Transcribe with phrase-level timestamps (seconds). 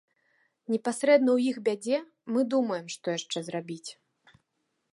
[0.75, 1.97] Непасрэдна ў іх бядзе
[2.37, 3.89] мы думаем, што яшчэ зрабіць.